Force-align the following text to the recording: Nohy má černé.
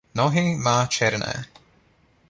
Nohy 0.15 0.55
má 0.55 0.85
černé. 0.85 1.45